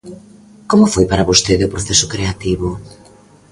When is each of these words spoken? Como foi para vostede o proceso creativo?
Como 0.69 0.85
foi 0.93 1.05
para 1.07 1.27
vostede 1.29 1.63
o 1.67 1.73
proceso 1.73 2.05
creativo? 2.13 2.69